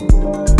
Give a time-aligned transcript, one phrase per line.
[0.00, 0.55] you